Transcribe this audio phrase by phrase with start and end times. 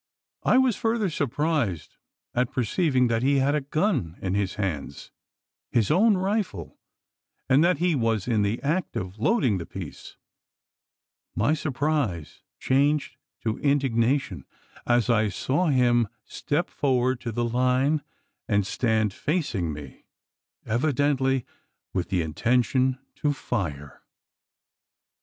[0.41, 1.97] I was further surprised
[2.33, 5.11] at perceiving that he had a gun in his hands
[5.69, 6.79] his own rifle
[7.47, 10.17] and that he was in the act of loading the piece!
[11.35, 14.47] My surprise changed to indignation
[14.87, 18.01] as I saw him step forward to the line,
[18.47, 20.05] and stand facing me
[20.65, 21.45] evidently
[21.93, 24.01] with the intention to fire!